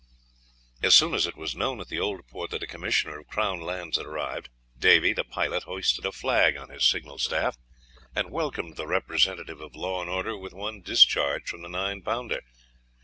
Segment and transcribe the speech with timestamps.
[0.81, 3.59] As soon as it was known at the Old Port that a Commissioner of Crown
[3.61, 7.55] Lands had arrived, Davy, the pilot, hoisted a flag on his signal staff,
[8.15, 12.41] and welcomed the representative of law and order with one discharge from the nine pounder.